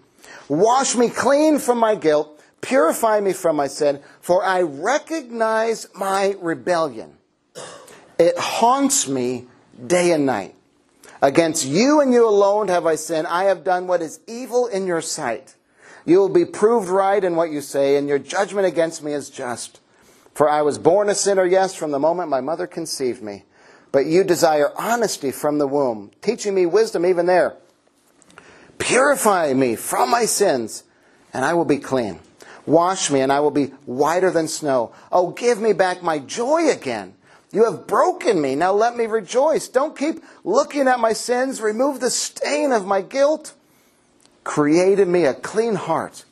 [0.48, 2.30] Wash me clean from my guilt.
[2.60, 7.16] Purify me from my sin, for I recognize my rebellion.
[8.18, 9.46] It haunts me
[9.86, 10.54] day and night.
[11.24, 13.26] Against you and you alone have I sinned.
[13.28, 15.54] I have done what is evil in your sight.
[16.04, 19.30] You will be proved right in what you say, and your judgment against me is
[19.30, 19.80] just.
[20.34, 23.44] For I was born a sinner, yes, from the moment my mother conceived me.
[23.90, 27.56] But you desire honesty from the womb, teaching me wisdom even there.
[28.76, 30.84] Purify me from my sins,
[31.32, 32.20] and I will be clean.
[32.66, 34.92] Wash me, and I will be whiter than snow.
[35.10, 37.14] Oh, give me back my joy again.
[37.54, 38.56] You have broken me.
[38.56, 39.68] Now let me rejoice.
[39.68, 41.60] Don't keep looking at my sins.
[41.60, 43.54] Remove the stain of my guilt.
[44.42, 46.24] Create in me a clean heart.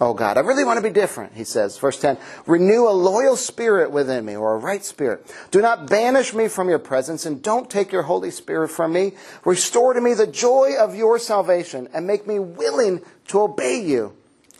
[0.00, 1.76] Oh God, I really want to be different, he says.
[1.76, 5.26] Verse 10 Renew a loyal spirit within me, or a right spirit.
[5.50, 9.12] Do not banish me from your presence, and don't take your Holy Spirit from me.
[9.44, 14.14] Restore to me the joy of your salvation, and make me willing to obey you.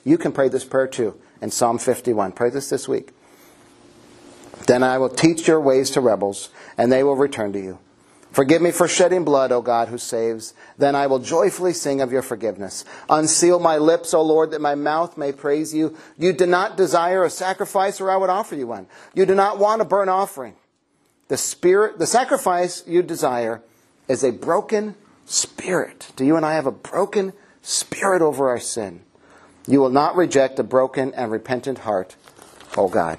[0.05, 2.33] You can pray this prayer too in Psalm 51.
[2.33, 3.13] Pray this this week.
[4.67, 7.79] Then I will teach your ways to rebels, and they will return to you.
[8.33, 10.55] Forgive me for shedding blood, O God who saves.
[10.79, 12.85] Then I will joyfully sing of your forgiveness.
[13.09, 15.97] Unseal my lips, O Lord, that my mouth may praise you.
[16.17, 18.87] You do not desire a sacrifice, or I would offer you one.
[19.15, 20.55] You do not want a burnt offering.
[21.27, 23.63] The spirit, the sacrifice you desire
[24.07, 24.95] is a broken
[25.27, 26.13] spirit.
[26.15, 29.01] Do you and I have a broken spirit over our sin?
[29.67, 32.17] You will not reject a broken and repentant heart,
[32.77, 33.19] O God.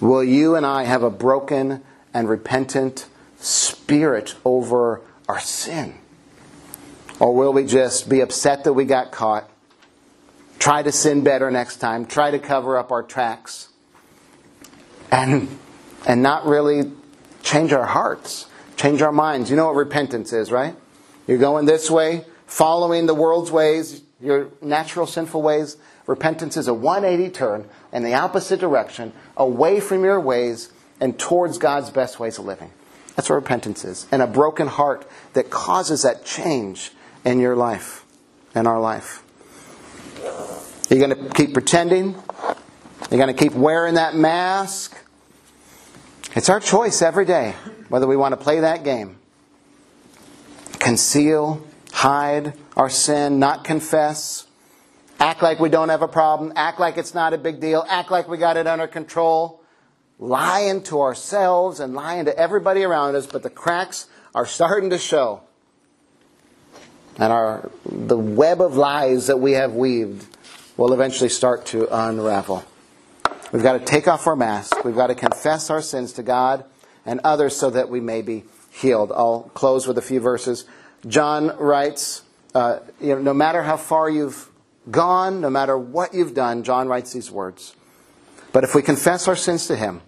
[0.00, 1.82] Will you and I have a broken
[2.12, 3.06] and repentant
[3.38, 5.94] spirit over our sin?
[7.18, 9.48] Or will we just be upset that we got caught,
[10.58, 13.68] try to sin better next time, try to cover up our tracks,
[15.10, 15.48] and,
[16.06, 16.92] and not really
[17.42, 19.50] change our hearts, change our minds?
[19.50, 20.74] You know what repentance is, right?
[21.26, 25.76] You're going this way, following the world's ways, your natural sinful ways.
[26.06, 31.58] Repentance is a 180 turn in the opposite direction, away from your ways and towards
[31.58, 32.70] God's best ways of living.
[33.16, 34.06] That's what repentance is.
[34.12, 36.92] And a broken heart that causes that change
[37.24, 38.04] in your life,
[38.54, 39.22] in our life.
[40.88, 42.14] You're going to keep pretending.
[43.10, 44.96] You're going to keep wearing that mask.
[46.34, 47.54] It's our choice every day
[47.88, 49.16] whether we want to play that game.
[50.78, 54.45] Conceal, hide our sin, not confess,
[55.18, 58.10] act like we don't have a problem, act like it's not a big deal, act
[58.10, 59.62] like we got it under control,
[60.18, 64.98] lying to ourselves and lying to everybody around us, but the cracks are starting to
[64.98, 65.40] show.
[67.18, 70.26] And our, the web of lies that we have weaved
[70.76, 72.64] will eventually start to unravel.
[73.52, 74.84] We've got to take off our mask.
[74.84, 76.64] We've got to confess our sins to God
[77.06, 79.12] and others so that we may be healed.
[79.12, 80.66] I'll close with a few verses.
[81.06, 82.22] John writes,
[82.54, 84.50] uh, you know, no matter how far you've
[84.90, 87.74] gone, no matter what you've done, John writes these words.
[88.52, 90.00] But if we confess our sins to him,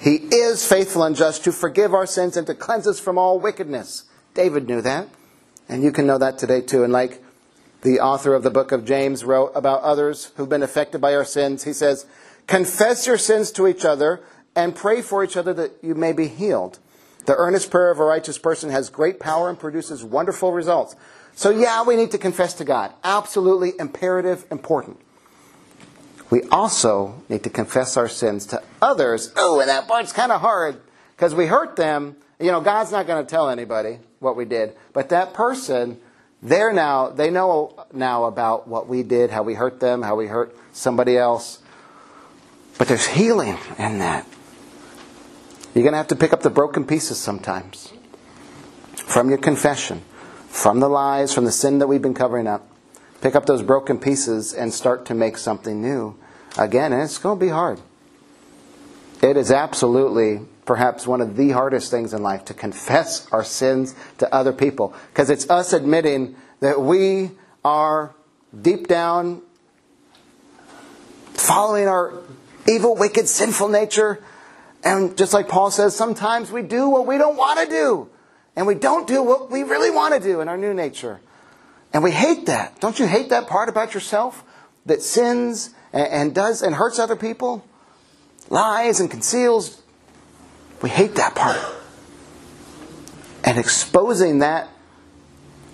[0.00, 3.38] he is faithful and just to forgive our sins and to cleanse us from all
[3.38, 4.04] wickedness.
[4.34, 5.08] David knew that.
[5.68, 6.82] And you can know that today too.
[6.82, 7.22] And like
[7.82, 11.24] the author of the book of James wrote about others who've been affected by our
[11.24, 12.06] sins, he says,
[12.46, 14.20] Confess your sins to each other
[14.56, 16.78] and pray for each other that you may be healed.
[17.26, 20.96] The earnest prayer of a righteous person has great power and produces wonderful results.
[21.34, 22.92] So, yeah, we need to confess to God.
[23.02, 24.98] Absolutely imperative, important.
[26.30, 29.32] We also need to confess our sins to others.
[29.36, 30.80] Oh, and that part's kind of hard
[31.14, 32.16] because we hurt them.
[32.40, 35.98] You know, God's not going to tell anybody what we did, but that person,
[36.42, 40.26] they're now, they know now about what we did, how we hurt them, how we
[40.26, 41.60] hurt somebody else.
[42.78, 44.26] But there's healing in that.
[45.74, 47.92] You're going to have to pick up the broken pieces sometimes
[48.94, 50.02] from your confession,
[50.52, 52.68] from the lies, from the sin that we've been covering up.
[53.22, 56.14] Pick up those broken pieces and start to make something new
[56.58, 56.92] again.
[56.92, 57.80] And it's going to be hard.
[59.22, 63.94] It is absolutely perhaps one of the hardest things in life to confess our sins
[64.18, 67.30] to other people because it's us admitting that we
[67.64, 68.14] are
[68.60, 69.40] deep down
[71.32, 72.12] following our
[72.68, 74.22] evil, wicked, sinful nature.
[74.84, 78.10] And just like Paul says, sometimes we do what we don't want to do.
[78.54, 81.20] And we don't do what we really want to do in our new nature.
[81.92, 82.80] And we hate that.
[82.80, 84.44] Don't you hate that part about yourself?
[84.86, 87.64] That sins and, and does and hurts other people?
[88.50, 89.82] Lies and conceals.
[90.82, 91.60] We hate that part.
[93.44, 94.68] And exposing that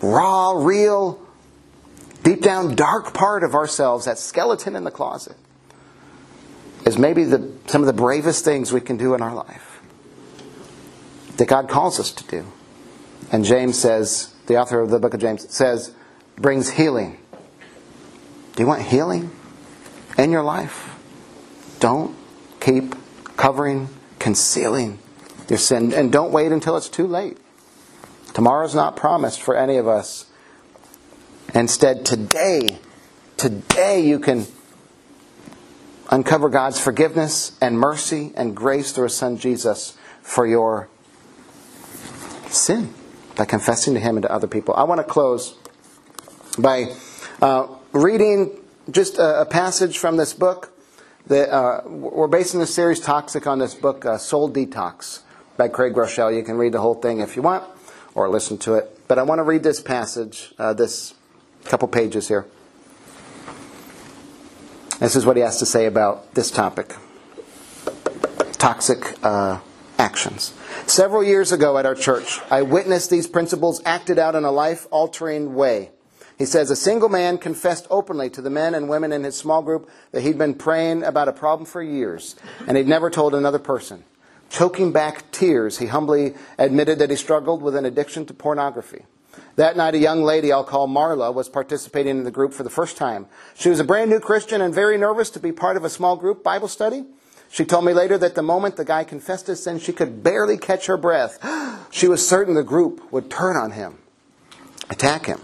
[0.01, 1.21] raw, real,
[2.23, 5.37] deep down dark part of ourselves, that skeleton in the closet,
[6.87, 9.81] is maybe the, some of the bravest things we can do in our life.
[11.37, 12.47] That God calls us to do.
[13.31, 15.93] And James says, the author of the book of James says,
[16.37, 17.19] brings healing.
[18.57, 19.31] Do you want healing
[20.17, 20.97] in your life?
[21.79, 22.17] Don't
[22.61, 22.95] keep
[23.37, 23.89] covering,
[24.19, 24.99] concealing
[25.49, 25.93] your sin.
[25.93, 27.37] And don't wait until it's too late.
[28.33, 30.27] Tomorrow's not promised for any of us.
[31.55, 32.79] Instead, today,
[33.37, 34.47] today you can
[36.11, 40.89] uncover God's forgiveness and mercy and grace through His Son Jesus for your
[42.49, 42.95] sin
[43.39, 44.75] by confessing to Him and to other people.
[44.75, 45.55] I want to close
[46.59, 46.93] by
[47.41, 48.51] uh, reading
[48.91, 50.73] just a, a, passage from this book.
[51.29, 55.21] That, uh, we're basing this series Toxic on this book, uh, Soul Detox
[55.57, 56.37] by Craig Groeschel.
[56.37, 57.65] You can read the whole thing if you want
[58.15, 58.99] or listen to it.
[59.09, 61.15] But I want to read this passage, uh, this
[61.65, 62.47] couple pages here.
[64.99, 66.95] This is what he has to say about this topic
[68.59, 69.61] toxic uh,
[69.99, 70.53] actions.
[70.87, 74.87] Several years ago at our church, I witnessed these principles acted out in a life
[74.91, 75.91] altering way.
[76.39, 79.61] He says, A single man confessed openly to the men and women in his small
[79.61, 82.37] group that he'd been praying about a problem for years,
[82.67, 84.05] and he'd never told another person.
[84.51, 89.05] Choking back tears, he humbly admitted that he struggled with an addiction to pornography.
[89.57, 92.71] That night, a young lady I'll call Marla was participating in the group for the
[92.71, 93.27] first time.
[93.55, 96.17] She was a brand new Christian and very nervous to be part of a small
[96.17, 97.05] group Bible study.
[97.51, 100.59] She told me later that the moment the guy confessed his sin, she could barely
[100.59, 101.39] catch her breath.
[101.91, 103.97] She was certain the group would turn on him,
[104.91, 105.41] attack him.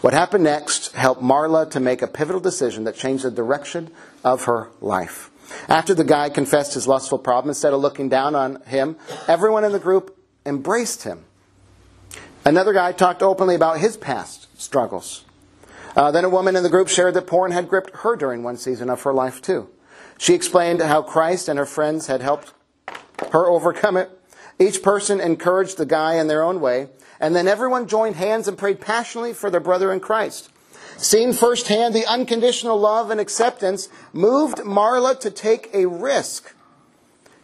[0.00, 3.92] What happened next helped Marla to make a pivotal decision that changed the direction
[4.24, 5.30] of her life.
[5.68, 8.96] After the guy confessed his lustful problem, instead of looking down on him,
[9.28, 11.24] everyone in the group embraced him.
[12.44, 15.24] Another guy talked openly about his past struggles.
[15.96, 18.56] Uh, then a woman in the group shared that porn had gripped her during one
[18.56, 19.68] season of her life, too.
[20.18, 22.52] She explained how Christ and her friends had helped
[23.32, 24.10] her overcome it.
[24.58, 26.88] Each person encouraged the guy in their own way,
[27.20, 30.50] and then everyone joined hands and prayed passionately for their brother in Christ.
[30.96, 36.54] Seeing firsthand the unconditional love and acceptance moved Marla to take a risk.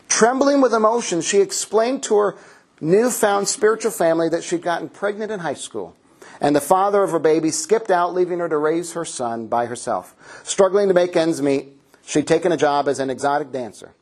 [0.09, 2.37] Trembling with emotion, she explained to her
[2.80, 5.96] newfound spiritual family that she'd gotten pregnant in high school.
[6.40, 9.66] And the father of her baby skipped out, leaving her to raise her son by
[9.66, 10.14] herself.
[10.44, 13.92] Struggling to make ends meet, she'd taken a job as an exotic dancer.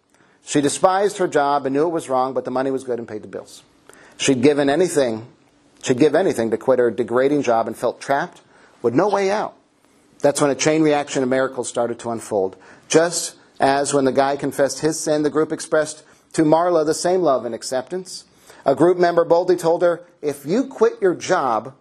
[0.44, 3.06] She despised her job and knew it was wrong, but the money was good and
[3.06, 3.62] paid the bills.
[4.16, 5.26] She'd given anything,
[5.82, 8.40] she'd give anything to quit her degrading job and felt trapped
[8.82, 9.54] with no way out.
[10.20, 12.56] That's when a chain reaction of miracles started to unfold.
[12.88, 17.20] Just as when the guy confessed his sin, the group expressed to Marla the same
[17.20, 18.24] love and acceptance.
[18.64, 21.74] A group member boldly told her, If you quit your job,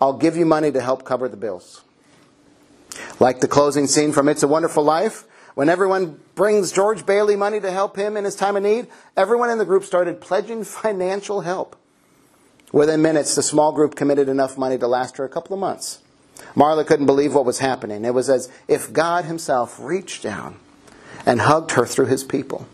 [0.00, 1.82] I'll give you money to help cover the bills.
[3.18, 5.24] Like the closing scene from It's a Wonderful Life,
[5.54, 8.86] when everyone brings George Bailey money to help him in his time of need,
[9.16, 11.76] everyone in the group started pledging financial help.
[12.72, 16.00] Within minutes, the small group committed enough money to last her a couple of months.
[16.54, 18.04] Marla couldn't believe what was happening.
[18.04, 20.56] It was as if God Himself reached down
[21.26, 22.66] and hugged her through His people.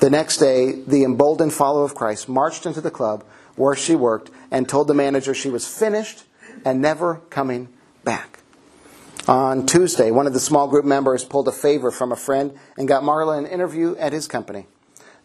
[0.00, 3.24] The next day, the emboldened follower of Christ marched into the club
[3.56, 6.24] where she worked and told the manager she was finished
[6.64, 7.68] and never coming
[8.04, 8.33] back.
[9.26, 12.86] On Tuesday, one of the small group members pulled a favor from a friend and
[12.86, 14.66] got Marla an interview at his company.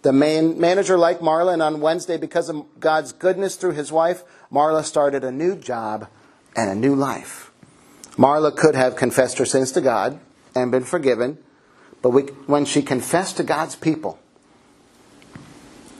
[0.03, 4.23] The main manager liked Marla, and on Wednesday, because of God's goodness through his wife,
[4.49, 6.07] Marla started a new job
[6.55, 7.51] and a new life.
[8.11, 10.17] Marla could have confessed her sins to God
[10.55, 11.37] and been forgiven,
[12.01, 14.17] but we, when she confessed to God's people,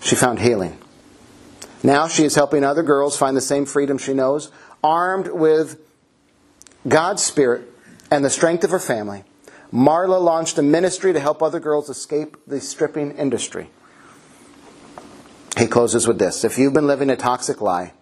[0.01, 0.77] she found healing.
[1.83, 5.81] Now she is helping other girls find the same freedom she knows, armed with
[6.87, 7.69] God's Spirit
[8.12, 9.24] and the strength of her family.
[9.74, 13.70] Marla launched a ministry to help other girls escape the stripping industry.
[15.57, 17.93] He closes with this If you've been living a toxic lie,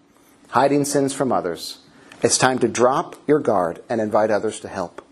[0.50, 1.78] hiding sins from others,
[2.22, 5.04] it's time to drop your guard and invite others to help.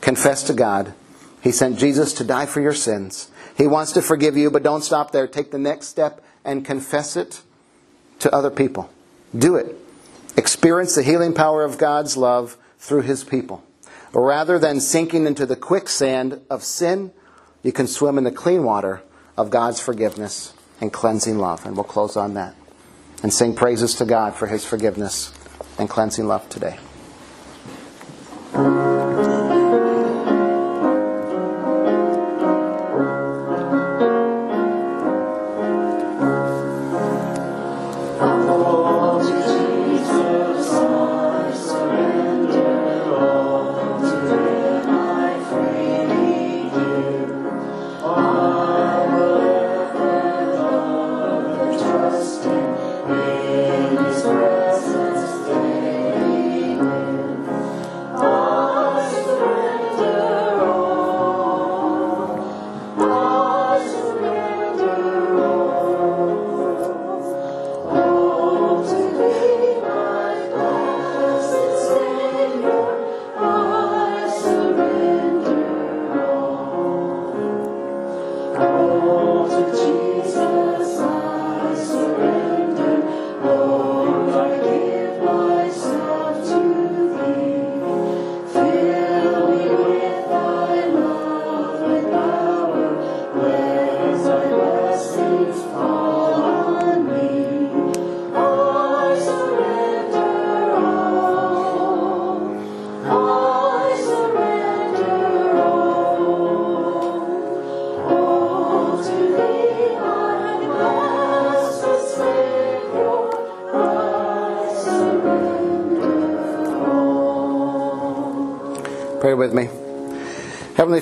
[0.00, 0.94] Confess to God.
[1.40, 3.30] He sent Jesus to die for your sins.
[3.56, 5.26] He wants to forgive you, but don't stop there.
[5.26, 7.42] Take the next step and confess it
[8.20, 8.90] to other people.
[9.36, 9.76] Do it.
[10.36, 13.62] Experience the healing power of God's love through His people.
[14.14, 17.12] Rather than sinking into the quicksand of sin,
[17.62, 19.02] you can swim in the clean water
[19.36, 21.64] of God's forgiveness and cleansing love.
[21.64, 22.54] And we'll close on that
[23.22, 25.32] and sing praises to God for His forgiveness
[25.78, 26.78] and cleansing love today.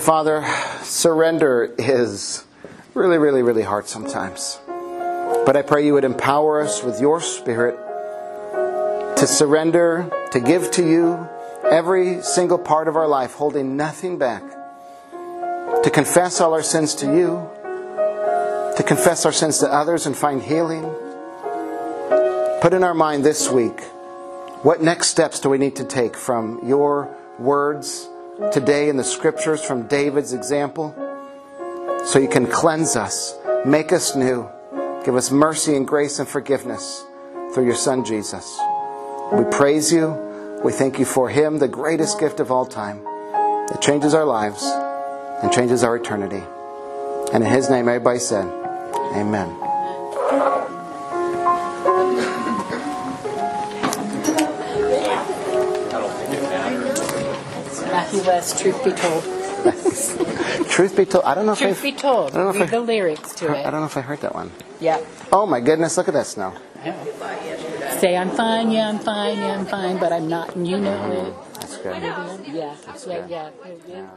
[0.01, 0.45] Father,
[0.83, 2.45] surrender is
[2.95, 4.59] really, really, really hard sometimes.
[4.67, 7.77] But I pray you would empower us with your Spirit
[9.17, 11.29] to surrender, to give to you
[11.71, 14.43] every single part of our life, holding nothing back,
[15.83, 17.49] to confess all our sins to you,
[18.77, 20.83] to confess our sins to others and find healing.
[22.61, 23.81] Put in our mind this week
[24.63, 28.10] what next steps do we need to take from your words
[28.53, 30.95] today in the scriptures, from David's example,
[32.05, 34.49] so you can cleanse us, make us new,
[35.05, 37.05] give us mercy and grace and forgiveness
[37.53, 38.59] through your Son Jesus.
[39.33, 40.11] We praise you.
[40.65, 44.63] We thank you for him, the greatest gift of all time that changes our lives
[45.43, 46.43] and changes our eternity.
[47.33, 48.47] And in his name, everybody said,
[49.15, 49.70] Amen.
[58.19, 59.25] West, Truth Be Told.
[60.71, 62.31] Truth be told, I don't know if Truth I, Be Told.
[62.31, 63.67] I don't know if Read I- the lyrics to it.
[63.67, 64.51] I don't know if I heard that one.
[64.81, 65.05] Yeah.
[65.31, 66.55] Oh my goodness, look at that snow.
[67.99, 70.97] Say I'm fine, yeah, I'm fine, yeah, I'm fine, but I'm not, and you know
[70.97, 71.29] mm-hmm.
[71.29, 71.55] it.
[71.55, 72.03] That's good.
[72.03, 73.51] Yeah, yeah, yeah, yeah.
[73.87, 74.09] Yeah.